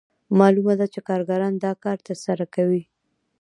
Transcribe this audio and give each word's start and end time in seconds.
معلومه 0.39 0.73
ده 0.79 0.85
چې 0.93 0.99
کارګران 1.09 1.53
دا 1.63 1.71
کار 1.83 1.97
ترسره 2.07 2.45
کوي 2.55 2.83